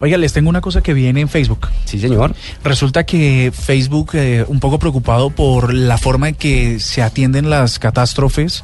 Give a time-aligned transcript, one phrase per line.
[0.00, 1.66] Oiga, les tengo una cosa que viene en Facebook.
[1.84, 2.32] Sí, señor.
[2.62, 7.80] Resulta que Facebook, eh, un poco preocupado por la forma en que se atienden las
[7.80, 8.62] catástrofes,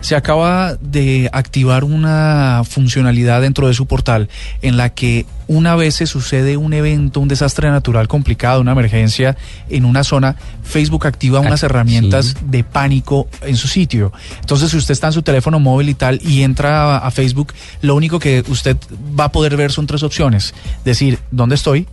[0.00, 4.28] se acaba de activar una funcionalidad dentro de su portal
[4.62, 9.36] en la que una vez se sucede un evento, un desastre natural complicado, una emergencia
[9.70, 12.34] en una zona, Facebook activa unas Ah, herramientas sí.
[12.46, 14.12] de pánico en su sitio.
[14.40, 17.54] Entonces, si usted está en su teléfono móvil y tal y entra a, a Facebook,
[17.80, 18.76] lo único que usted
[19.18, 20.54] va a poder ver son tres opciones.
[20.84, 21.86] Decir, ¿dónde estoy?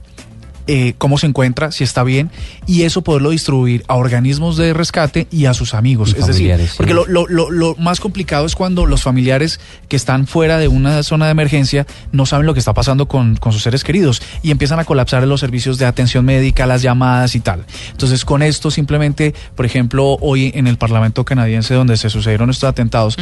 [0.67, 2.29] Eh, cómo se encuentra, si está bien,
[2.65, 6.09] y eso poderlo distribuir a organismos de rescate y a sus amigos.
[6.09, 6.73] Y es decir, sí.
[6.77, 10.67] porque lo, lo- lo- lo más complicado es cuando los familiares que están fuera de
[10.67, 14.21] una zona de emergencia no saben lo que está pasando con, con sus seres queridos
[14.41, 17.65] y empiezan a colapsar los servicios de atención médica, las llamadas y tal.
[17.91, 22.67] Entonces, con esto simplemente, por ejemplo, hoy en el Parlamento canadiense donde se sucedieron estos
[22.69, 23.17] atentados,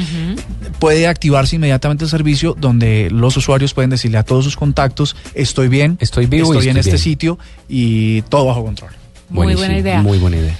[0.83, 5.69] puede activarse inmediatamente el servicio donde los usuarios pueden decirle a todos sus contactos, estoy
[5.69, 6.99] bien, Estoy vivo y estoy en este bien".
[6.99, 8.91] sitio y todo bajo control.
[9.29, 10.01] Muy buena idea.
[10.01, 10.57] Muy buena idea.